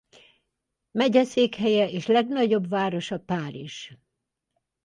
[0.91, 3.97] Megyeszékhelye és legnagyobb városa Paris.